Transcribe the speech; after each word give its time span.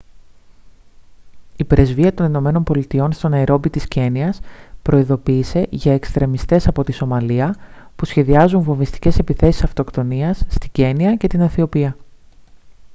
η 1.57 1.63
πρεσβεία 1.65 2.13
των 2.13 2.25
ηνωμένων 2.25 2.63
πολιτειών 2.63 3.11
στο 3.11 3.27
ναϊρόμπι 3.27 3.69
της 3.69 3.87
κένυας 3.87 4.39
προειδοποίησε 4.81 5.67
για 5.69 5.93
«εξτρεμιστές 5.93 6.67
από 6.67 6.83
τη 6.83 6.91
σομαλία» 6.91 7.55
που 7.95 8.05
σχεδιάζουν 8.05 8.61
βομβιστικές 8.61 9.17
επιθέσεις 9.19 9.63
αυτοκτονίας 9.63 10.45
στην 10.49 10.69
κένυα 10.71 11.15
και 11.15 11.27
την 11.27 11.41
αιθιοπία 11.41 11.95